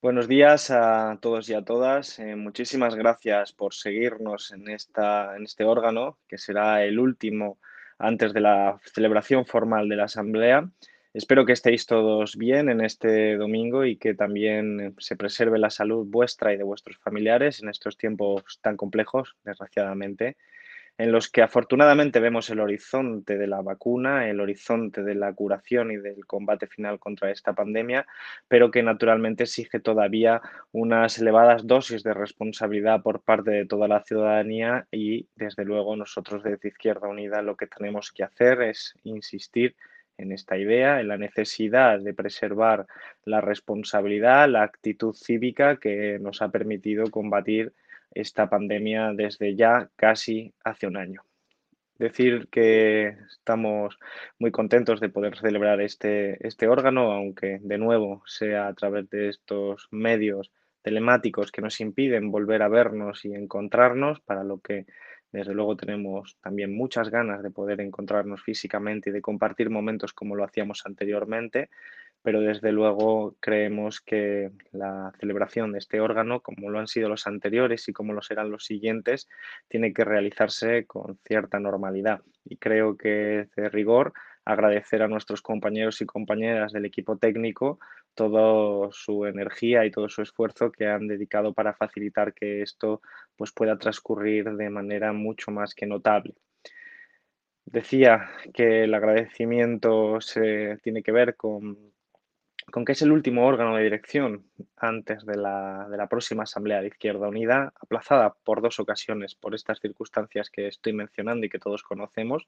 [0.00, 2.20] Buenos días a todos y a todas.
[2.20, 7.58] Eh, muchísimas gracias por seguirnos en esta, en este órgano, que será el último
[7.98, 10.70] antes de la celebración formal de la Asamblea.
[11.12, 16.06] Espero que estéis todos bien en este domingo y que también se preserve la salud
[16.06, 20.36] vuestra y de vuestros familiares en estos tiempos tan complejos, desgraciadamente
[20.98, 25.92] en los que afortunadamente vemos el horizonte de la vacuna, el horizonte de la curación
[25.92, 28.04] y del combate final contra esta pandemia,
[28.48, 30.42] pero que naturalmente exige todavía
[30.72, 36.42] unas elevadas dosis de responsabilidad por parte de toda la ciudadanía y desde luego nosotros
[36.42, 39.76] desde Izquierda Unida lo que tenemos que hacer es insistir
[40.18, 42.86] en esta idea, en la necesidad de preservar
[43.24, 47.72] la responsabilidad, la actitud cívica que nos ha permitido combatir
[48.20, 51.22] esta pandemia desde ya casi hace un año.
[51.98, 53.98] Decir que estamos
[54.38, 59.28] muy contentos de poder celebrar este, este órgano, aunque de nuevo sea a través de
[59.28, 64.86] estos medios telemáticos que nos impiden volver a vernos y encontrarnos, para lo que
[65.30, 70.36] desde luego tenemos también muchas ganas de poder encontrarnos físicamente y de compartir momentos como
[70.36, 71.68] lo hacíamos anteriormente
[72.28, 77.26] pero desde luego creemos que la celebración de este órgano, como lo han sido los
[77.26, 79.26] anteriores y como lo serán los siguientes,
[79.66, 82.20] tiene que realizarse con cierta normalidad.
[82.44, 84.12] Y creo que es de rigor
[84.44, 87.80] agradecer a nuestros compañeros y compañeras del equipo técnico
[88.14, 93.00] toda su energía y todo su esfuerzo que han dedicado para facilitar que esto
[93.36, 96.34] pues, pueda transcurrir de manera mucho más que notable.
[97.64, 101.87] Decía que el agradecimiento se tiene que ver con
[102.70, 104.44] con que es el último órgano de dirección
[104.76, 110.50] antes de la, próxima Asamblea de Izquierda Unida, aplazada por dos ocasiones por estas circunstancias
[110.50, 112.46] que estoy mencionando y que todos conocemos,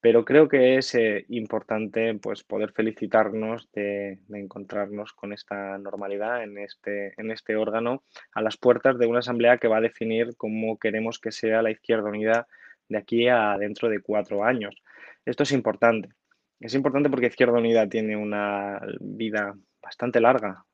[0.00, 6.44] pero creo que es eh, importante pues, poder felicitarnos de, de, encontrarnos con esta normalidad
[6.44, 10.36] en este, en este órgano a las puertas de una Asamblea que va a definir
[10.36, 12.46] cómo queremos que sea la Izquierda Unida
[12.88, 14.76] de aquí a dentro de cuatro años.
[15.24, 16.10] Esto es importante
[16.60, 20.64] es importante porque Izquierda Unida tiene una vida bastante larga.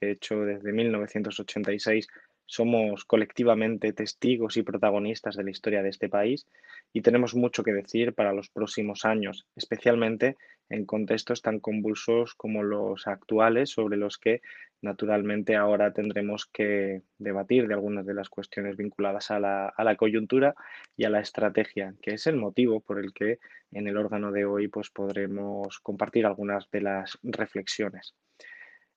[0.00, 2.08] De hecho, desde 1986
[2.46, 6.46] somos colectivamente testigos y protagonistas de la historia de este país
[6.92, 10.36] y tenemos mucho que decir para los próximos años, especialmente
[10.68, 14.40] en contextos tan convulsos como los actuales, sobre los que
[14.84, 19.96] naturalmente ahora tendremos que debatir de algunas de las cuestiones vinculadas a la, a la
[19.96, 20.54] coyuntura
[20.96, 23.38] y a la estrategia, que es el motivo por el que
[23.72, 28.14] en el órgano de hoy pues, podremos compartir algunas de las reflexiones.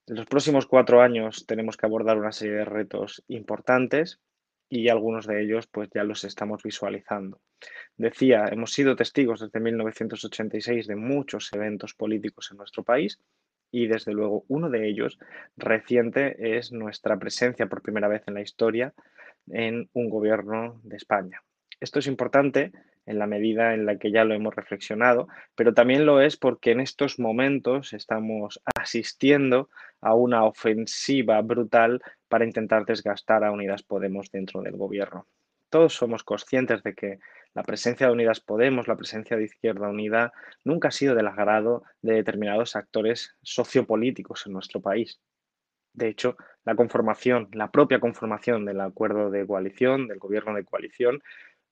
[0.06, 4.20] En los próximos cuatro años tenemos que abordar una serie de retos importantes
[4.70, 7.40] y algunos de ellos pues ya los estamos visualizando.
[7.96, 13.20] Decía, hemos sido testigos desde 1986 de muchos eventos políticos en nuestro país
[13.72, 15.20] y desde luego uno de ellos
[15.56, 18.94] reciente es nuestra presencia por primera vez en la historia
[19.48, 21.42] en un gobierno de España.
[21.80, 22.72] Esto es importante
[23.06, 26.72] en la medida en la que ya lo hemos reflexionado, pero también lo es porque
[26.72, 29.70] en estos momentos estamos asistiendo
[30.02, 35.26] a una ofensiva brutal para intentar desgastar a Unidas Podemos dentro del gobierno.
[35.70, 37.20] Todos somos conscientes de que
[37.54, 40.32] la presencia de Unidas Podemos, la presencia de Izquierda Unida,
[40.64, 45.20] nunca ha sido del agrado de determinados actores sociopolíticos en nuestro país.
[45.94, 51.22] De hecho, la conformación, la propia conformación del acuerdo de coalición, del gobierno de coalición,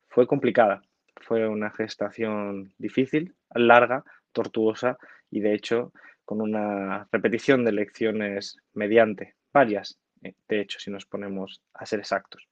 [0.10, 0.82] fue complicada
[1.22, 4.98] fue una gestación difícil, larga, tortuosa
[5.32, 5.92] y de hecho
[6.24, 12.00] con una repetición de elecciones mediante varias, eh, de hecho, si nos ponemos a ser
[12.00, 12.48] exactos.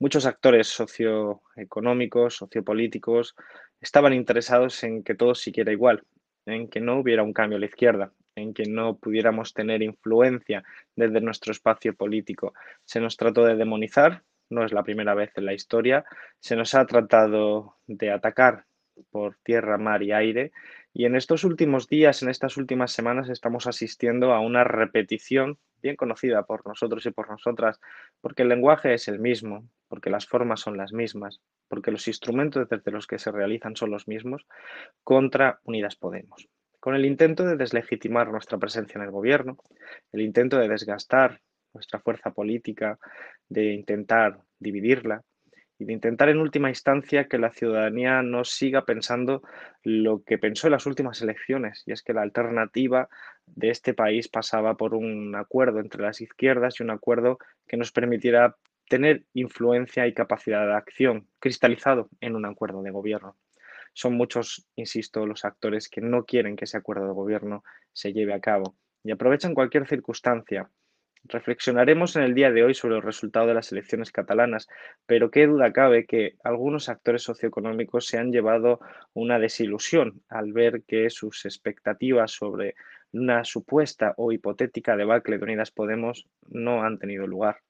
[0.00, 3.34] Muchos actores socioeconómicos, sociopolíticos,
[3.80, 6.04] estaban interesados en que todo siguiera igual,
[6.46, 10.62] en que no hubiera un cambio a la izquierda, en que no pudiéramos tener influencia
[10.94, 12.54] desde nuestro espacio político.
[12.84, 16.04] Se nos trató de demonizar, no es la primera vez en la historia.
[16.38, 18.64] Se nos ha tratado de atacar
[19.10, 20.52] por tierra, mar y aire.
[20.98, 25.94] Y en estos últimos días, en estas últimas semanas, estamos asistiendo a una repetición bien
[25.94, 27.78] conocida por nosotros y por nosotras,
[28.20, 32.68] porque el lenguaje es el mismo, porque las formas son las mismas, porque los instrumentos
[32.68, 34.44] desde los que se realizan son los mismos,
[35.04, 36.48] contra Unidas Podemos.
[36.80, 39.56] Con el intento de deslegitimar nuestra presencia en el gobierno,
[40.10, 41.40] el intento de desgastar
[41.74, 42.98] nuestra fuerza política,
[43.48, 45.22] de intentar dividirla
[45.78, 49.42] y de intentar en última instancia que la ciudadanía no siga pensando
[49.84, 53.08] lo que pensó en las últimas elecciones, y es que la alternativa
[53.46, 57.92] de este país pasaba por un acuerdo entre las izquierdas y un acuerdo que nos
[57.92, 58.56] permitiera
[58.88, 63.36] tener influencia y capacidad de acción cristalizado en un acuerdo de gobierno.
[63.92, 68.34] Son muchos, insisto, los actores que no quieren que ese acuerdo de gobierno se lleve
[68.34, 70.70] a cabo y aprovechan cualquier circunstancia
[71.24, 74.68] Reflexionaremos en el día de hoy sobre el resultado de las elecciones catalanas,
[75.06, 78.80] pero qué duda cabe que algunos actores socioeconómicos se han llevado
[79.14, 82.76] una desilusión al ver que sus expectativas sobre
[83.12, 87.60] una supuesta o hipotética debacle de Unidas Podemos no han tenido lugar.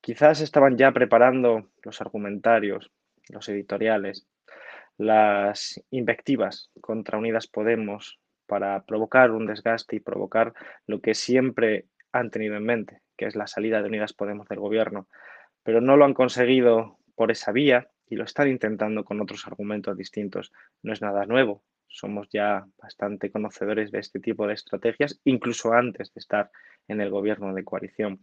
[0.00, 2.90] Quizás estaban ya preparando los argumentarios,
[3.28, 4.26] los editoriales,
[4.96, 10.52] las invectivas contra Unidas Podemos para provocar un desgaste y provocar
[10.86, 14.60] lo que siempre han tenido en mente, que es la salida de Unidas Podemos del
[14.60, 15.08] gobierno,
[15.62, 19.96] pero no lo han conseguido por esa vía y lo están intentando con otros argumentos
[19.96, 20.52] distintos.
[20.82, 26.12] No es nada nuevo, somos ya bastante conocedores de este tipo de estrategias, incluso antes
[26.14, 26.50] de estar
[26.88, 28.20] en el gobierno de coalición.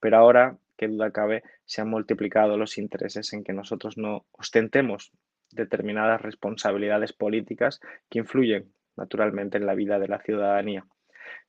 [0.00, 5.12] Pero ahora, qué duda cabe, se han multiplicado los intereses en que nosotros no ostentemos
[5.50, 7.80] determinadas responsabilidades políticas
[8.10, 10.86] que influyen naturalmente en la vida de la ciudadanía.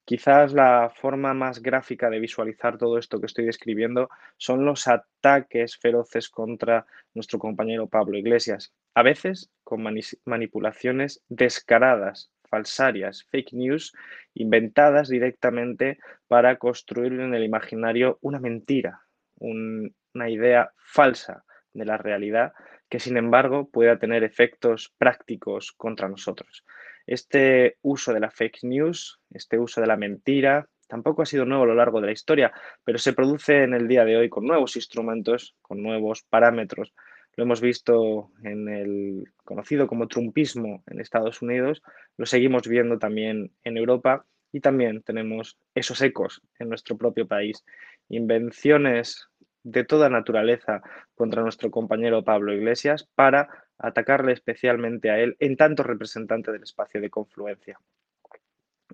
[0.05, 5.77] Quizás la forma más gráfica de visualizar todo esto que estoy describiendo son los ataques
[5.77, 9.85] feroces contra nuestro compañero Pablo Iglesias, a veces con
[10.25, 13.93] manipulaciones descaradas, falsarias, fake news,
[14.33, 19.01] inventadas directamente para construir en el imaginario una mentira,
[19.35, 21.43] una idea falsa
[21.73, 22.53] de la realidad
[22.89, 26.63] que sin embargo pueda tener efectos prácticos contra nosotros.
[27.07, 31.63] Este uso de la fake news, este uso de la mentira, tampoco ha sido nuevo
[31.63, 32.51] a lo largo de la historia,
[32.83, 36.93] pero se produce en el día de hoy con nuevos instrumentos, con nuevos parámetros.
[37.35, 41.81] Lo hemos visto en el conocido como trumpismo en Estados Unidos,
[42.17, 47.63] lo seguimos viendo también en Europa y también tenemos esos ecos en nuestro propio país.
[48.09, 49.27] Invenciones
[49.63, 50.81] de toda naturaleza
[51.15, 57.01] contra nuestro compañero Pablo Iglesias para atacarle especialmente a él en tanto representante del espacio
[57.01, 57.79] de confluencia.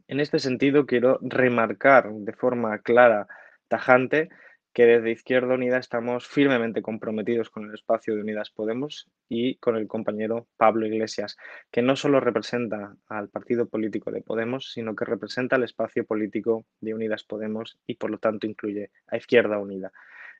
[0.08, 3.28] En este sentido, quiero remarcar de forma clara,
[3.68, 4.30] tajante,
[4.74, 9.78] que desde Izquierda Unida estamos firmemente comprometidos con el espacio de Unidas Podemos y con
[9.78, 11.38] el compañero Pablo Iglesias,
[11.72, 16.66] que no solo representa al partido político de Podemos, sino que representa el espacio político
[16.82, 19.92] de Unidas Podemos y por lo tanto incluye a Izquierda Unida.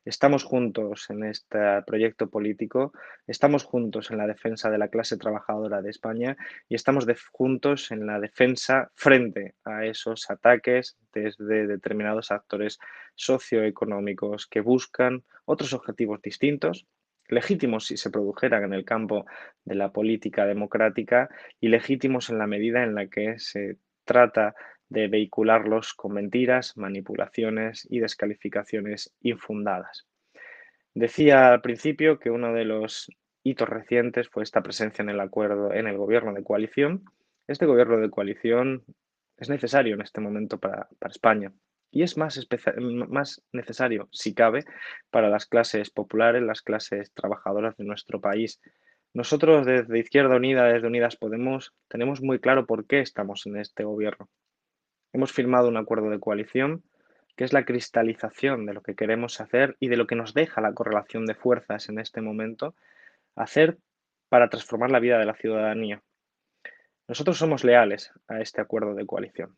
[0.04, 2.92] Estamos juntos en este proyecto político,
[3.26, 6.36] estamos juntos en la defensa de la clase trabajadora de España
[6.68, 12.78] y estamos juntos en la defensa frente a esos ataques desde determinados actores
[13.14, 16.86] socioeconómicos que buscan otros objetivos distintos
[17.28, 19.24] legítimos si se produjeran en el campo
[19.64, 21.28] de la política democrática
[21.60, 24.54] y legítimos en la medida en la que se trata
[24.94, 30.06] de vehicularlos con mentiras, manipulaciones y descalificaciones infundadas.
[30.94, 33.10] Decía al principio que uno de los
[33.42, 37.04] hitos recientes fue esta presencia en el acuerdo, en el gobierno de coalición.
[37.48, 38.84] Este gobierno de coalición
[39.36, 41.52] es necesario en este momento para, España
[41.90, 42.40] y es más,
[43.08, 44.64] más necesario, si cabe,
[45.10, 48.60] para las clases populares, las clases trabajadoras de nuestro país.
[49.12, 53.84] Nosotros desde Izquierda Unida, desde Unidas Podemos, tenemos muy claro por qué estamos en este
[53.84, 54.28] gobierno.
[55.14, 56.82] Hemos firmado un acuerdo de coalición
[57.36, 60.60] que es la cristalización de lo que queremos hacer y de lo que nos deja
[60.60, 62.74] la correlación de fuerzas en este momento,
[63.36, 63.78] hacer
[64.28, 66.02] para transformar la vida de la ciudadanía.
[67.06, 69.56] Nosotros somos leales a este acuerdo de coalición.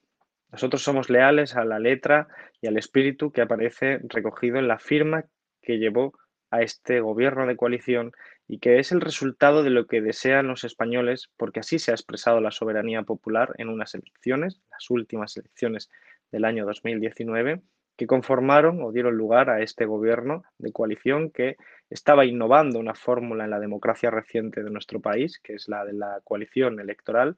[0.52, 2.28] Nosotros somos leales a la letra
[2.60, 5.24] y al espíritu que aparece recogido en la firma
[5.62, 6.12] que llevó
[6.50, 8.12] a este gobierno de coalición
[8.48, 11.94] y que es el resultado de lo que desean los españoles, porque así se ha
[11.94, 15.90] expresado la soberanía popular en unas elecciones, las últimas elecciones
[16.30, 17.62] del año 2019,
[17.96, 21.56] que conformaron o dieron lugar a este gobierno de coalición que
[21.90, 25.94] estaba innovando una fórmula en la democracia reciente de nuestro país, que es la de
[25.94, 27.36] la coalición electoral,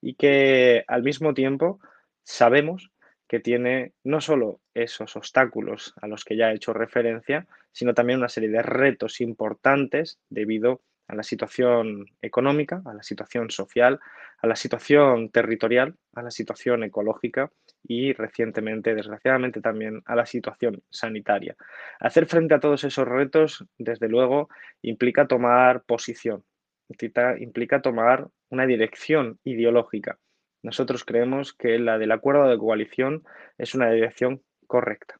[0.00, 1.80] y que al mismo tiempo
[2.24, 2.90] sabemos
[3.30, 8.18] que tiene no solo esos obstáculos a los que ya he hecho referencia, sino también
[8.18, 14.00] una serie de retos importantes debido a la situación económica, a la situación social,
[14.42, 17.52] a la situación territorial, a la situación ecológica
[17.84, 21.54] y recientemente, desgraciadamente, también a la situación sanitaria.
[22.00, 24.48] Hacer frente a todos esos retos, desde luego,
[24.82, 26.42] implica tomar posición,
[26.88, 30.18] implica tomar una dirección ideológica
[30.62, 33.24] nosotros creemos que la del acuerdo de coalición
[33.58, 35.16] es una dirección correcta.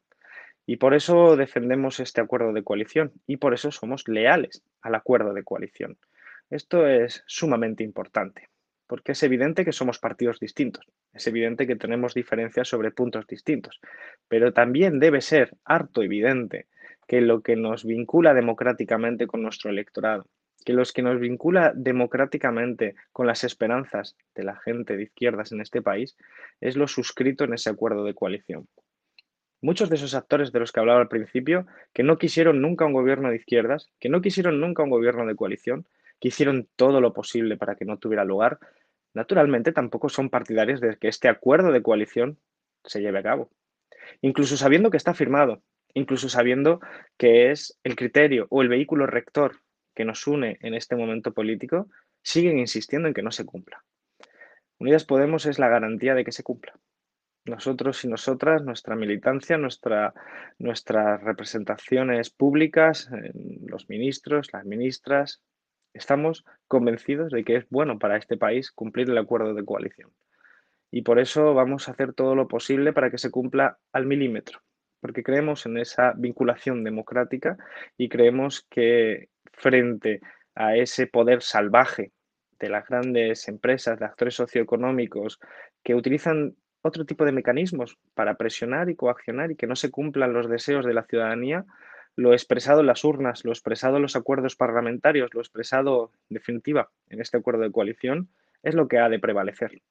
[0.65, 5.33] Y por eso defendemos este acuerdo de coalición y por eso somos leales al acuerdo
[5.33, 5.97] de coalición.
[6.49, 8.49] Esto es sumamente importante,
[8.87, 13.79] porque es evidente que somos partidos distintos, es evidente que tenemos diferencias sobre puntos distintos,
[14.27, 16.67] pero también debe ser harto evidente
[17.07, 20.27] que lo que nos vincula democráticamente con nuestro electorado,
[20.65, 25.61] que los que nos vincula democráticamente con las esperanzas de la gente de izquierdas en
[25.61, 26.17] este país
[26.59, 28.67] es lo suscrito en ese acuerdo de coalición.
[29.61, 32.93] Muchos de esos actores de los que hablaba al principio, que no quisieron nunca un
[32.93, 35.85] gobierno de izquierdas, que no quisieron nunca un gobierno de coalición,
[36.19, 38.59] que hicieron todo lo posible para que no tuviera lugar,
[39.13, 42.39] naturalmente tampoco son partidarios de que este acuerdo de coalición
[42.85, 43.51] se lleve a cabo.
[44.21, 45.61] Incluso sabiendo que está firmado,
[45.93, 46.79] incluso sabiendo
[47.17, 49.57] que es el criterio o el vehículo rector
[49.95, 51.89] que nos une en este momento político,
[52.21, 53.83] siguen insistiendo en que no se cumpla.
[54.79, 56.73] Unidas Podemos es la garantía de que se cumpla.
[57.45, 60.13] Nosotros y nosotras, nuestra militancia, nuestra,
[60.59, 63.09] nuestras representaciones públicas,
[63.65, 65.41] los ministros, las ministras,
[65.93, 70.11] estamos convencidos de que es bueno para este país cumplir el acuerdo de coalición.
[70.91, 74.61] Y por eso vamos a hacer todo lo posible para que se cumpla al milímetro,
[75.01, 77.57] porque creemos en esa vinculación democrática
[77.97, 80.21] y creemos que frente
[80.55, 82.11] a ese poder salvaje
[82.59, 85.39] de las grandes empresas, de actores socioeconómicos
[85.83, 90.33] que utilizan otro tipo de mecanismos para presionar y coaccionar y que no se cumplan
[90.33, 91.65] los deseos de la ciudadanía,
[92.15, 96.89] lo expresado en las urnas, lo expresado en los acuerdos parlamentarios, lo expresado en definitiva
[97.09, 98.29] en este acuerdo de coalición,
[98.63, 99.81] es lo que ha de prevalecer.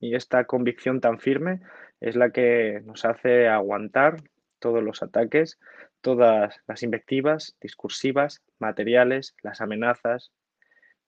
[0.00, 1.60] Y esta convicción tan firme
[2.00, 4.22] es la que nos hace aguantar
[4.66, 5.60] todos los ataques,
[6.00, 10.32] todas las invectivas discursivas, materiales, las amenazas,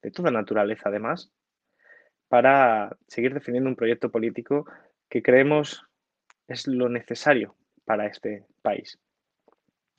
[0.00, 1.32] de toda naturaleza además,
[2.28, 4.64] para seguir defendiendo un proyecto político
[5.08, 5.84] que creemos
[6.46, 9.00] es lo necesario para este país.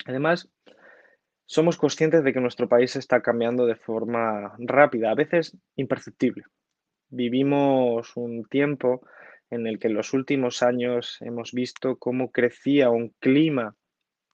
[0.06, 0.48] Además,
[1.46, 6.46] somos conscientes de que nuestro país está cambiando de forma rápida, a veces imperceptible.
[7.10, 9.02] Vivimos un tiempo
[9.50, 13.76] en el que en los últimos años hemos visto cómo crecía un clima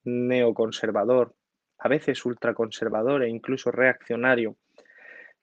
[0.04, 1.36] neoconservador,
[1.78, 4.58] a veces ultraconservador e incluso reaccionario,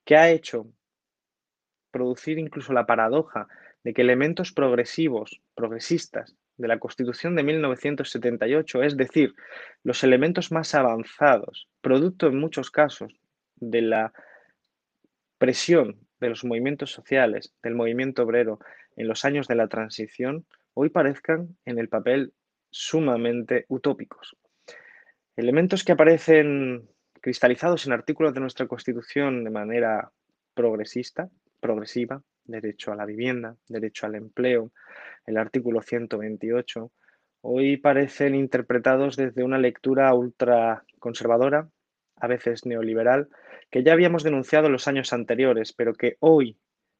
[0.04, 0.66] que ha hecho
[1.90, 3.48] producir incluso la paradoja
[3.84, 9.34] de que elementos progresivos, progresistas de la Constitución de 1978, es decir,
[9.82, 13.12] los elementos más avanzados, producto en muchos casos
[13.56, 14.12] de la
[15.38, 18.60] presión de los movimientos sociales, del movimiento obrero
[18.96, 22.32] en los años de la transición, hoy parezcan en el papel
[22.70, 24.36] sumamente utópicos.
[25.36, 26.88] Elementos que aparecen
[27.20, 30.10] cristalizados en artículos de nuestra Constitución de manera
[30.54, 31.30] progresista,
[31.60, 34.72] progresiva, derecho a la vivienda, derecho al empleo,
[35.26, 36.90] el artículo 128,
[37.42, 41.68] hoy parecen interpretados desde una lectura ultraconservadora,
[42.16, 43.28] a veces neoliberal,
[43.70, 46.58] que ya habíamos denunciado en los años anteriores, pero que hoy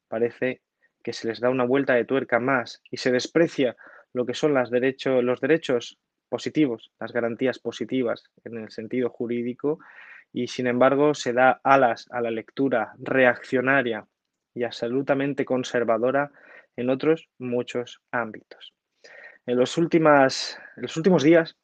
[0.08, 0.62] parece
[1.02, 3.76] que se les da una vuelta de tuerca más y se desprecia
[4.12, 4.71] lo que son los
[5.40, 9.78] derechos positivos, las garantías positivas en el sentido jurídico,
[10.32, 14.06] y sin embargo se da alas a la lectura reaccionaria
[14.54, 16.32] y absolutamente conservadora
[16.76, 18.73] en otros muchos ámbitos.
[19.44, 21.56] En los, últimas, en los últimos días,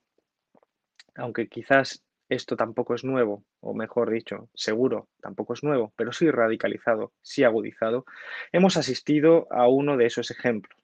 [1.15, 6.31] aunque quizás esto tampoco es nuevo, o mejor dicho, seguro tampoco es nuevo, pero sí
[6.31, 8.05] radicalizado, sí agudizado,
[8.53, 10.79] hemos asistido a uno de esos ejemplos.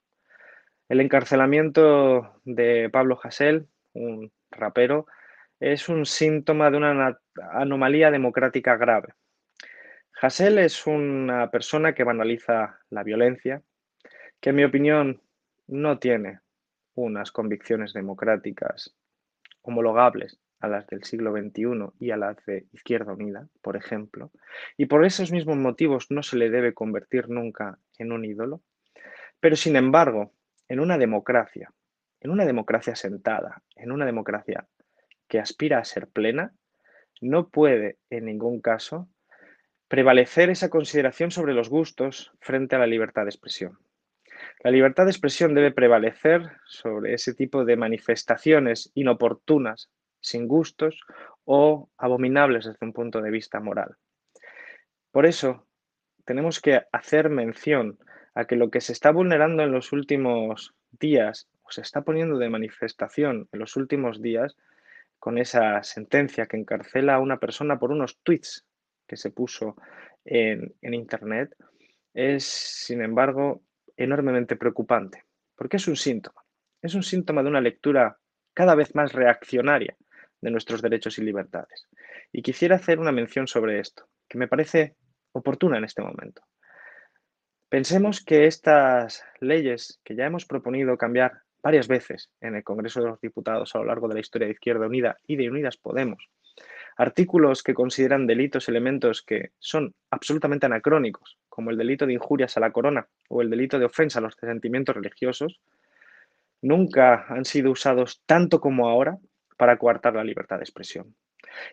[0.89, 5.07] El encarcelamiento de Pablo Hasél, un rapero,
[5.59, 7.19] es un síntoma de una
[7.53, 9.13] anomalía democrática grave.
[10.21, 13.61] Hassel es una persona que banaliza la violencia,
[14.39, 15.21] que en mi opinión
[15.67, 16.39] no tiene
[16.93, 18.95] unas convicciones democráticas
[19.61, 24.31] homologables a las del siglo XXI y a las de Izquierda Unida, por ejemplo,
[24.77, 28.61] y por esos mismos motivos no se le debe convertir nunca en un ídolo.
[29.39, 30.31] Pero sin embargo,
[30.67, 31.71] en una democracia,
[32.19, 34.67] en una democracia sentada, en una democracia
[35.27, 36.53] que aspira a ser plena,
[37.21, 39.09] no puede en ningún caso
[39.87, 43.77] prevalecer esa consideración sobre los gustos frente a la libertad de expresión.
[44.63, 49.89] La libertad de expresión debe prevalecer sobre ese tipo de manifestaciones inoportunas,
[50.25, 51.01] sin gustos
[51.45, 53.95] o abominables desde un punto de vista moral.
[55.11, 55.67] Por eso,
[56.25, 57.99] tenemos que hacer mención
[58.33, 62.37] a que lo que se está vulnerando en los últimos días o se está poniendo
[62.37, 64.57] de manifestación en los últimos días
[65.19, 68.65] con esa sentencia que encarcela a una persona por unos tweets
[69.07, 69.75] que se puso
[70.25, 71.55] en, Internet
[72.13, 73.61] es, sin embargo,
[73.95, 75.23] enormemente preocupante,
[75.55, 76.43] porque es un síntoma.
[76.81, 78.17] Es un síntoma de una lectura
[78.53, 79.95] cada vez más reaccionaria
[80.45, 81.87] de nuestros derechos y libertades.
[82.31, 84.95] Y quisiera hacer una mención sobre esto, que me parece
[85.31, 86.43] oportuna en este momento.
[87.67, 93.09] Pensemos que estas leyes que ya hemos proponido cambiar varias veces en el Congreso de
[93.09, 96.29] los Diputados a lo largo de la historia de Izquierda Unida y de Unidas Podemos,
[96.95, 102.59] artículos que consideran delitos elementos que son absolutamente anacrónicos, como el delito de injurias a
[102.59, 105.59] la corona o el delito de ofensa a los sentimientos religiosos,
[106.61, 109.17] nunca han sido usados tanto como ahora
[109.57, 111.15] para coartar la libertad de expresión.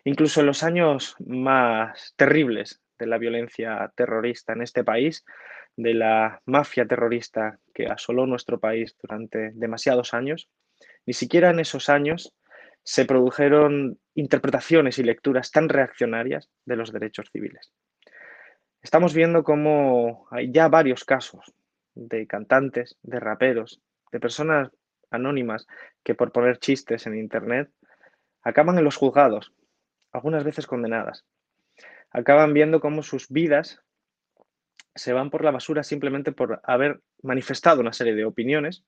[0.03, 5.25] Incluso en los años más terribles de la violencia terrorista en este país,
[5.75, 10.49] de la mafia terrorista que asoló nuestro país durante demasiados años,
[11.05, 12.33] ni siquiera en esos años
[12.83, 17.73] se produjeron interpretaciones y lecturas tan reaccionarias de los derechos civiles.
[18.81, 21.53] Estamos viendo cómo hay ya varios casos
[21.95, 24.69] de cantantes, de raperos, de personas
[25.13, 25.67] anónimas
[26.03, 27.69] que por poner chistes en Internet
[28.41, 29.53] acaban en los juzgados,
[30.11, 31.25] algunas veces condenadas.
[32.11, 33.81] Acaban viendo cómo sus vidas
[34.95, 38.83] se van por la basura simplemente por haber manifestado una serie de opiniones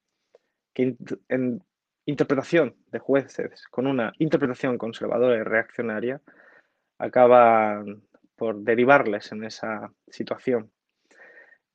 [0.74, 0.96] que
[1.30, 1.64] en
[2.06, 6.22] interpretación de jueces con una interpretación conservadora y reaccionaria
[7.00, 8.04] acaban
[8.36, 10.72] por derivarles en esa situación.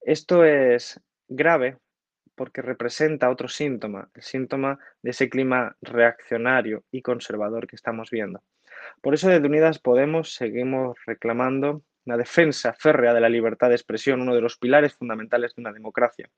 [0.01, 1.79] Esto es grave
[2.41, 8.43] porque representa otro síntoma, el síntoma de ese clima reaccionario y conservador que estamos viendo.
[9.03, 14.23] Por eso desde Unidas Podemos seguimos reclamando la defensa férrea de la libertad de expresión,
[14.23, 16.31] uno de los pilares fundamentales de una democracia.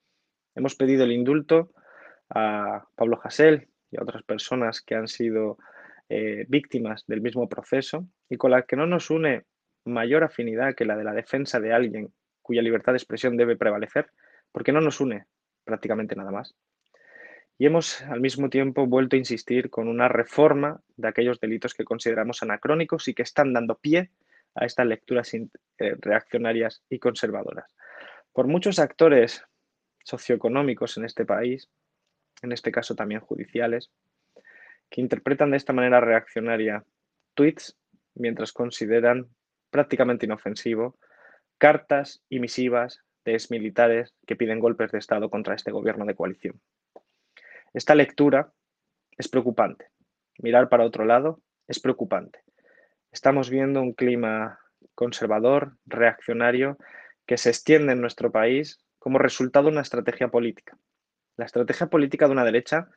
[0.57, 1.71] Hemos pedido el indulto
[2.31, 5.57] a Pablo Hasél y a otras personas que han sido
[6.09, 9.45] eh, víctimas del mismo proceso y con la que no nos une
[9.85, 14.11] mayor afinidad que la de la defensa de alguien cuya libertad de expresión debe prevalecer,
[14.51, 15.27] porque no nos une
[15.65, 16.55] prácticamente nada más.
[17.59, 21.85] Y hemos al mismo tiempo vuelto a insistir con una reforma de aquellos delitos que
[21.85, 24.11] consideramos anacrónicos y que están dando pie
[24.55, 25.47] a estas lecturas eh,
[25.79, 27.75] reaccionarias y conservadoras.
[28.33, 29.45] Por muchos actores
[30.05, 31.69] socioeconómicos en este país,
[32.43, 33.91] en este caso también judiciales,
[34.91, 36.85] que interpretan de esta manera reaccionaria
[37.35, 37.77] tweets
[38.15, 39.29] mientras consideran
[39.71, 40.99] prácticamente inofensivo
[41.59, 46.61] cartas y misivas de exmilitares que piden golpes de Estado contra este gobierno de coalición.
[47.73, 48.53] Esta lectura
[49.17, 49.89] es preocupante.
[50.39, 52.41] Mirar para otro lado es preocupante.
[53.11, 54.59] Estamos viendo un clima
[54.95, 56.79] conservador, reaccionario,
[57.27, 60.77] que se extiende en nuestro país como resultado de una estrategia política
[61.37, 62.89] la estrategia política de una derecha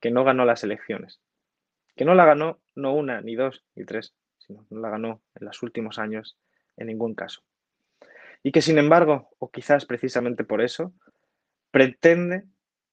[0.00, 1.20] que no ganó las elecciones,
[1.94, 5.46] que no la ganó no una, ni dos, ni tres, sino no la ganó en
[5.46, 6.38] los últimos años
[6.76, 7.42] en ningún caso.
[8.42, 10.92] Y que sin embargo, o quizás precisamente por eso,
[11.70, 12.44] pretende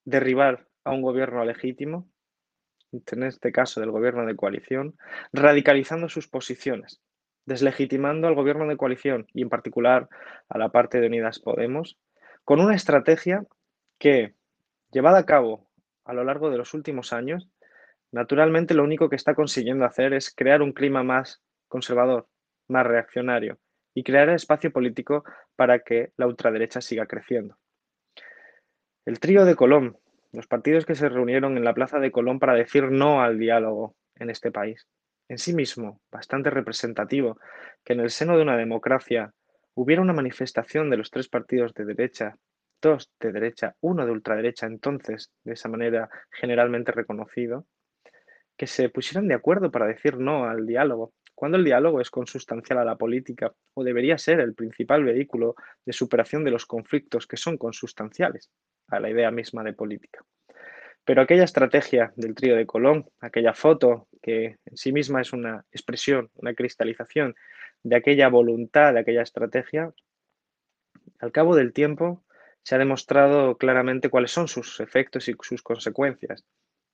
[0.05, 2.09] derribar a un gobierno legítimo,
[2.91, 4.97] en este caso del gobierno de coalición,
[5.31, 7.01] radicalizando sus posiciones,
[7.45, 10.09] deslegitimando al gobierno de coalición y en particular
[10.49, 11.97] a la parte de Unidas Podemos,
[12.43, 13.45] con una estrategia
[13.99, 14.33] que
[14.91, 15.69] Llevada a cabo
[16.03, 17.47] a lo largo de los últimos años,
[18.11, 22.27] naturalmente lo único que está consiguiendo hacer es crear un clima más conservador,
[22.67, 23.59] más reaccionario
[23.93, 25.23] y crear espacio político
[25.55, 27.57] para que la ultraderecha siga creciendo.
[29.05, 29.97] El trío de Colón,
[30.31, 33.95] los partidos que se reunieron en la plaza de Colón para decir no al diálogo
[34.15, 34.87] en este país,
[35.27, 37.39] en sí mismo bastante representativo
[37.83, 39.33] que en el seno de una democracia
[39.73, 42.35] hubiera una manifestación de los tres partidos de derecha
[42.81, 47.65] dos de derecha, uno de ultraderecha, entonces, de esa manera generalmente reconocido,
[48.57, 52.79] que se pusieran de acuerdo para decir no al diálogo, cuando el diálogo es consustancial
[52.79, 57.37] a la política o debería ser el principal vehículo de superación de los conflictos que
[57.37, 58.51] son consustanciales
[58.89, 60.19] a la idea misma de política.
[61.05, 65.63] Pero aquella estrategia del trío de Colón, aquella foto que en sí misma es una
[65.71, 67.35] expresión, una cristalización
[67.83, 69.93] de aquella voluntad, de aquella estrategia,
[71.21, 72.21] al cabo del tiempo
[72.63, 76.43] se ha demostrado claramente cuáles son sus efectos y sus consecuencias.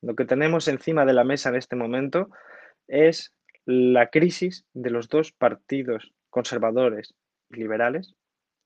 [0.04, 2.30] Lo que tenemos encima de la mesa en este momento
[2.88, 3.34] es
[3.66, 7.16] la crisis de los dos partidos conservadores
[7.50, 8.16] y liberales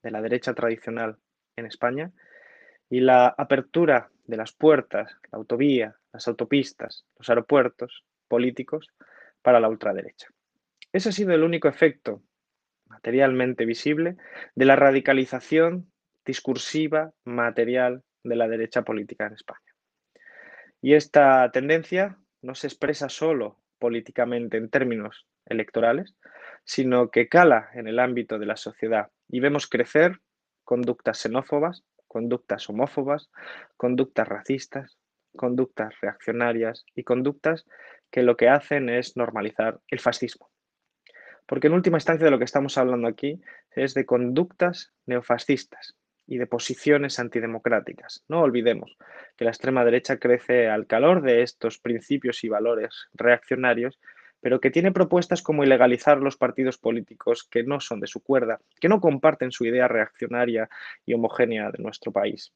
[0.04, 1.18] de la derecha tradicional
[1.56, 2.12] en España
[2.90, 8.88] y la apertura de las puertas, la autovía, las autopistas, los aeropuertos políticos
[9.42, 10.28] para la ultraderecha.
[10.92, 12.24] Ese ha sido el único efecto
[12.88, 14.18] materialmente visible
[14.56, 15.92] de la radicalización
[16.26, 19.76] discursiva, material de la derecha política en España.
[20.82, 26.16] Y esta tendencia no se expresa solo políticamente en términos electorales,
[26.64, 30.20] sino que cala en el ámbito de la sociedad y vemos crecer
[30.64, 33.30] conductas xenófobas, conductas homófobas,
[33.78, 35.00] conductas racistas,
[35.36, 37.66] conductas reaccionarias y conductas
[38.12, 40.50] que lo que hacen es normalizar el fascismo.
[41.46, 45.98] Porque en última instancia de lo que estamos hablando aquí es de conductas neofascistas,
[46.30, 48.24] y de posiciones antidemocráticas.
[48.28, 48.96] No olvidemos
[49.36, 54.00] que la extrema derecha crece al calor de estos principios y valores reaccionarios,
[54.40, 58.60] pero que tiene propuestas como ilegalizar los partidos políticos que no son de su cuerda,
[58.80, 60.70] que no comparten su idea reaccionaria
[61.04, 62.54] y homogénea de nuestro país.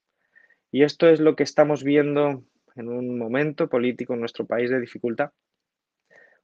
[0.72, 2.44] Y esto es lo que estamos viendo
[2.76, 5.32] en un momento político en nuestro país de dificultad.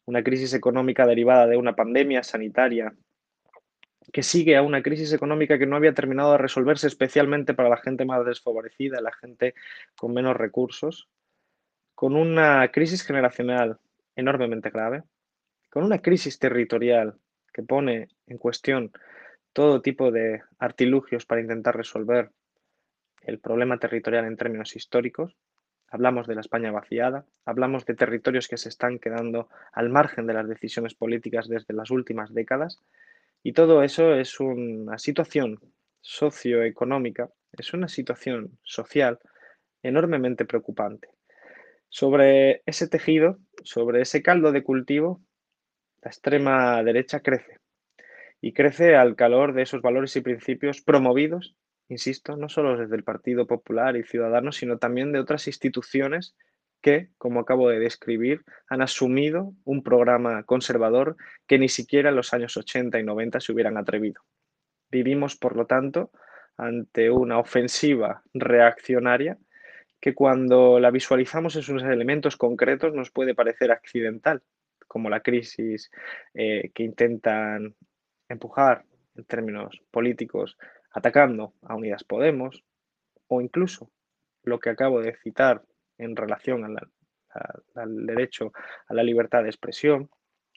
[0.06, 2.96] Una crisis económica derivada de una pandemia sanitaria
[4.20, 7.78] que sigue a una crisis económica que no había terminado de resolverse especialmente para la
[7.78, 9.56] gente más desfavorecida, la gente
[9.98, 11.08] con menos recursos,
[11.96, 13.80] con una crisis generacional
[14.18, 15.04] enormemente grave,
[15.70, 17.16] con una crisis territorial
[17.54, 18.92] que pone en cuestión
[19.54, 22.30] todo tipo de artilugios para intentar resolver
[23.22, 25.38] el problema territorial en términos históricos.
[25.88, 30.34] Hablamos de la España vaciada, hablamos de territorios que se están quedando al margen de
[30.34, 32.82] las decisiones políticas desde las últimas décadas
[33.44, 35.60] y todo eso es una situación
[36.02, 39.20] socioeconómica, es una situación social
[39.82, 41.10] enormemente preocupante.
[41.90, 45.22] Sobre ese tejido, sobre ese caldo de cultivo,
[46.02, 47.60] la extrema derecha crece
[48.42, 51.56] y crece al calor de esos valores y principios promovidos,
[51.90, 56.36] insisto, no solo desde el Partido Popular y Ciudadanos, sino también de otras instituciones
[56.82, 62.34] que, como acabo de describir, han asumido un programa conservador que ni siquiera en los
[62.34, 64.22] años 80 y 90 se hubieran atrevido.
[64.90, 66.12] Vivimos, por lo tanto,
[66.58, 69.38] ante una ofensiva reaccionaria
[70.00, 74.42] que cuando la visualizamos en sus elementos concretos nos puede parecer accidental,
[74.88, 75.92] como la crisis
[76.34, 77.76] eh, que intentan
[78.28, 80.58] empujar en términos políticos
[80.92, 82.64] atacando a Unidas Podemos
[83.28, 83.92] o incluso
[84.44, 85.64] lo que acabo de citar
[86.00, 86.78] en relación
[87.76, 88.52] al derecho
[88.88, 90.10] a la libertad de expresión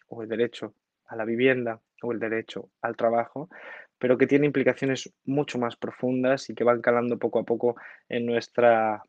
[0.09, 0.75] o el derecho
[1.07, 3.51] a la vivienda o el derecho al trabajo,
[3.99, 7.77] pero que tiene implicaciones mucho más profundas y que van calando poco a poco
[8.09, 9.03] en nuestra,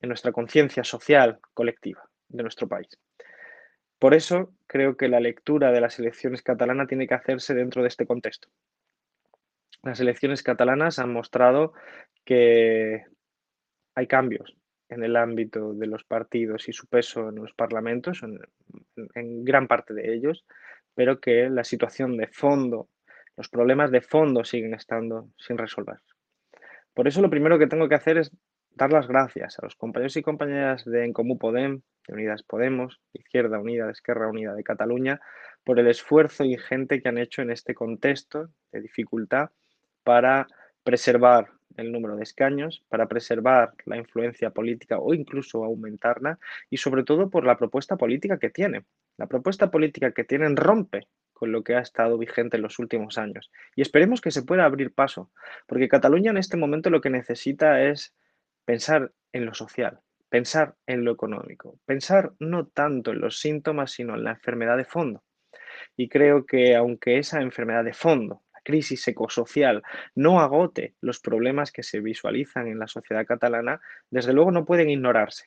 [0.00, 2.88] en nuestra conciencia social colectiva de nuestro país.
[3.98, 7.88] Por eso creo que la lectura de las elecciones catalanas tiene que hacerse dentro de
[7.88, 8.48] este contexto.
[9.82, 11.72] Las elecciones catalanas han mostrado
[12.24, 13.04] que
[13.94, 14.57] hay cambios
[14.88, 19.94] en el ámbito de los partidos y su peso en los parlamentos, en, gran parte
[19.94, 20.44] de ellos,
[20.94, 22.88] pero que la situación de fondo,
[23.36, 25.98] los problemas de fondo siguen estando sin resolver.
[26.94, 28.32] Por eso lo primero que tengo que hacer es
[28.70, 33.00] dar las gracias a los compañeros y compañeras de En Comú Podem, de Unidas Podemos,
[33.12, 35.20] Izquierda Unida, de Esquerra Unida de Cataluña,
[35.64, 39.50] por el esfuerzo ingente que han hecho en este contexto de dificultad
[40.02, 40.46] para
[40.82, 46.38] preservar el número de escaños, para preservar la influencia política o incluso aumentarla
[46.70, 48.84] y sobre todo por la propuesta política que tienen.
[49.16, 53.16] La propuesta política que tienen rompe con lo que ha estado vigente en los últimos
[53.16, 55.30] años y esperemos que se pueda abrir paso,
[55.66, 58.14] porque Cataluña en este momento lo que necesita es
[58.64, 64.14] pensar en lo social, pensar en lo económico, pensar no tanto en los síntomas, sino
[64.14, 65.22] en la enfermedad de fondo.
[65.96, 69.82] Y creo que aunque esa enfermedad de fondo, crisis ecosocial,
[70.14, 74.90] no agote los problemas que se visualizan en la sociedad catalana, desde luego no pueden
[74.90, 75.46] ignorarse.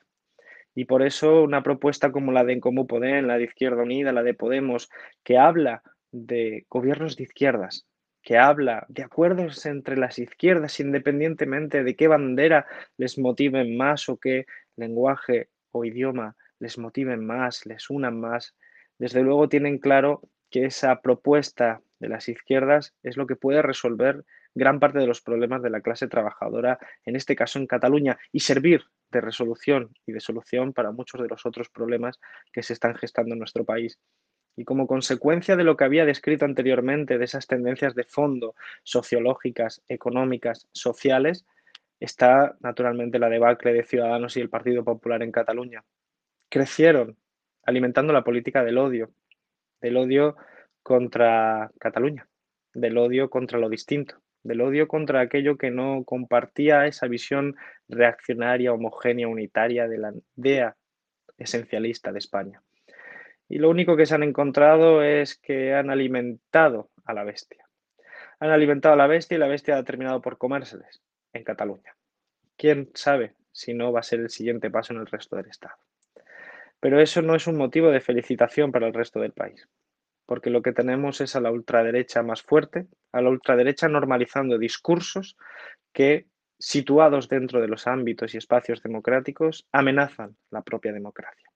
[0.73, 4.23] Y por eso una propuesta como la de En Comú la de Izquierda Unida, la
[4.23, 4.89] de Podemos,
[5.23, 7.85] que habla de gobiernos de izquierdas,
[8.23, 12.65] que habla de acuerdos entre las izquierdas independientemente de qué bandera
[12.97, 18.55] les motiven más o qué lenguaje o idioma les motiven más, les unan más.
[18.97, 24.25] Desde luego tienen claro que esa propuesta de las izquierdas es lo que puede resolver
[24.53, 28.41] gran parte de los problemas de la clase trabajadora, en este caso en Cataluña, y
[28.41, 32.19] servir de resolución y de solución para muchos de los otros problemas
[32.51, 33.99] que se están gestando en nuestro país.
[34.57, 39.81] Y como consecuencia de lo que había descrito anteriormente, de esas tendencias de fondo sociológicas,
[39.87, 41.45] económicas, sociales,
[41.99, 45.85] está naturalmente la debacle de Ciudadanos y el Partido Popular en Cataluña.
[46.49, 47.17] Crecieron
[47.63, 49.13] alimentando la política del odio,
[49.79, 50.35] del odio
[50.83, 52.27] contra Cataluña,
[52.73, 57.55] del odio contra lo distinto, del odio contra aquello que no compartía esa visión
[57.87, 60.75] reaccionaria, homogénea, unitaria de la idea
[61.37, 62.61] esencialista de España.
[63.47, 67.67] Y lo único que se han encontrado es que han alimentado a la bestia.
[68.39, 71.01] Han alimentado a la bestia y la bestia ha terminado por comérseles
[71.33, 71.95] en Cataluña.
[72.57, 75.75] ¿Quién sabe si no va a ser el siguiente paso en el resto del Estado?
[76.79, 79.67] Pero eso no es un motivo de felicitación para el resto del país,
[80.31, 85.35] porque lo que tenemos es a la ultraderecha más fuerte, a la ultraderecha normalizando discursos
[85.91, 91.49] que, situados dentro de los ámbitos y espacios democráticos, amenazan la propia democracia.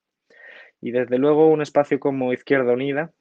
[0.81, 3.13] Y desde luego un espacio como Izquierda Unida,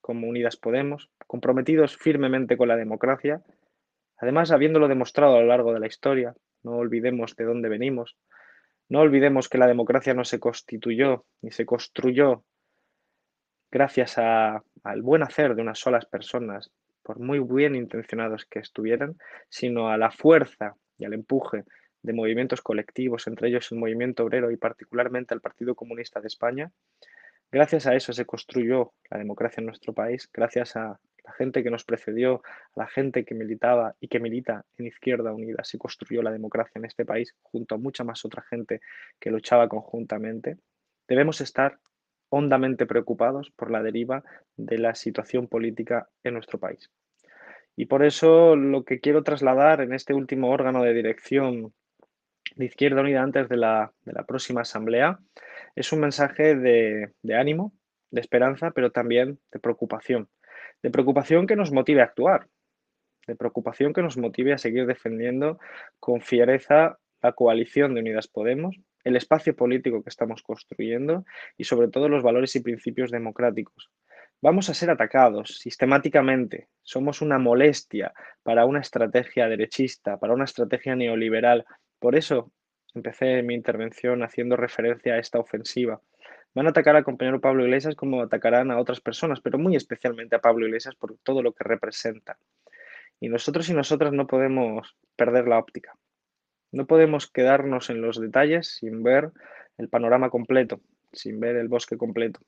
[0.00, 3.44] como Unidas Podemos, comprometidos firmemente con la democracia,
[4.16, 8.16] además habiéndolo demostrado a lo largo de la historia, no olvidemos de dónde venimos,
[8.88, 12.44] no olvidemos que la democracia no se constituyó ni se construyó
[13.72, 16.70] gracias al buen hacer de unas solas personas,
[17.02, 19.16] por muy bien intencionados que estuvieran,
[19.48, 21.64] sino a la fuerza y al empuje
[22.02, 26.70] de movimientos colectivos, entre ellos el movimiento obrero y particularmente al Partido Comunista de España.
[27.50, 31.70] Gracias a eso se construyó la democracia en nuestro país, gracias a la gente que
[31.70, 32.42] nos precedió,
[32.76, 36.78] a la gente que militaba y que milita en Izquierda Unida, se construyó la democracia
[36.78, 38.80] en este país junto a mucha más otra gente
[39.18, 40.58] que luchaba conjuntamente.
[41.06, 41.78] Debemos estar
[42.34, 44.24] hondamente preocupados por la deriva
[44.56, 46.90] de la situación política en nuestro país.
[47.76, 51.74] Y por eso lo que quiero trasladar en este último órgano de dirección
[52.56, 53.92] de Izquierda Unida antes de la,
[54.26, 55.18] próxima asamblea
[55.76, 57.74] es un mensaje de, de ánimo,
[58.10, 60.30] de esperanza, pero también de preocupación.
[60.82, 62.48] De preocupación que nos motive a actuar,
[63.26, 65.58] de preocupación que nos motive a seguir defendiendo
[66.00, 71.24] con fiereza la coalición de Unidas Podemos, el espacio político que estamos construyendo
[71.56, 73.90] y sobre todo los valores y principios democráticos.
[74.40, 76.68] Vamos a ser atacados sistemáticamente.
[76.82, 78.12] Somos una molestia
[78.42, 81.64] para una estrategia derechista, para una estrategia neoliberal.
[82.00, 82.50] Por eso
[82.92, 86.00] empecé mi intervención haciendo referencia a esta ofensiva.
[86.54, 90.36] Van a atacar al compañero Pablo Iglesias como atacarán a otras personas, pero muy especialmente
[90.36, 92.36] a Pablo Iglesias por todo lo que representa.
[93.20, 95.94] Y nosotros y nosotras no podemos perder la óptica.
[96.72, 99.30] No podemos quedarnos en los detalles sin ver
[99.78, 100.80] el panorama completo,
[101.12, 102.40] sin ver el bosque completo.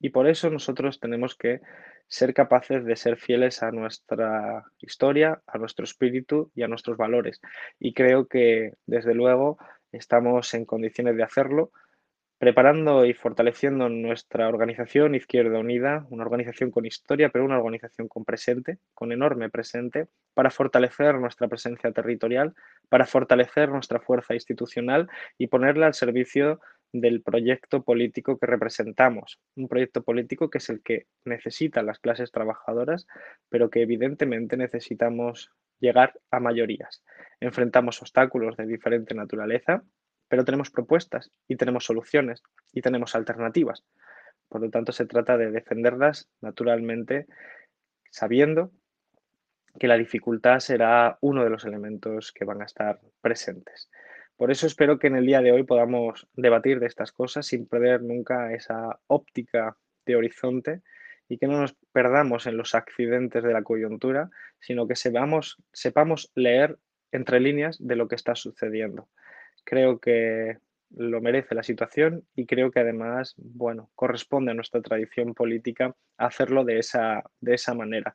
[0.00, 1.60] Y por eso nosotros tenemos que
[2.08, 7.40] ser capaces de ser fieles a nuestra historia, a nuestro espíritu y a nuestros valores.
[7.78, 9.58] Y creo que, desde luego,
[9.92, 11.70] estamos en condiciones de hacerlo,
[12.42, 18.24] preparando y fortaleciendo nuestra organización Izquierda Unida, una organización con historia, pero una organización con
[18.24, 22.52] presente, con enorme presente, para fortalecer nuestra presencia territorial,
[22.88, 26.58] para fortalecer nuestra fuerza institucional y ponerla al servicio
[26.92, 29.38] del proyecto político que representamos.
[29.54, 33.06] Un proyecto político que es el que necesitan las clases trabajadoras,
[33.50, 37.04] pero que evidentemente necesitamos llegar a mayorías.
[37.38, 39.84] Enfrentamos obstáculos de diferente naturaleza,
[40.32, 42.42] pero tenemos propuestas y tenemos soluciones
[42.72, 43.84] y tenemos alternativas.
[44.48, 47.26] Por lo tanto, se trata de defenderlas naturalmente
[48.10, 48.72] sabiendo
[49.78, 53.90] que la dificultad será uno de los elementos que van a estar presentes.
[54.34, 57.68] Por eso espero que en el día de hoy podamos debatir de estas cosas sin
[57.68, 60.80] perder nunca esa óptica de horizonte
[61.28, 66.32] y que no nos perdamos en los accidentes de la coyuntura, sino que sepamos, sepamos
[66.34, 66.78] leer
[67.10, 69.10] entre líneas de lo que está sucediendo.
[69.64, 70.58] Creo que
[70.96, 76.64] lo merece la situación y creo que además, bueno, corresponde a nuestra tradición política hacerlo
[76.64, 78.14] de esa, de esa manera.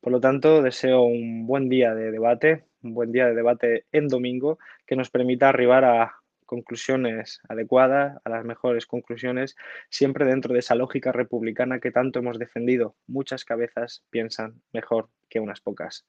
[0.00, 4.08] Por lo tanto, deseo un buen día de debate, un buen día de debate en
[4.08, 9.56] domingo que nos permita arribar a conclusiones adecuadas, a las mejores conclusiones,
[9.88, 12.94] siempre dentro de esa lógica republicana que tanto hemos defendido.
[13.06, 16.04] Muchas cabezas piensan mejor que unas pocas.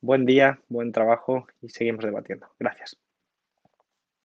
[0.00, 2.48] Buen día, buen trabajo y seguimos debatiendo.
[2.58, 3.05] Gracias.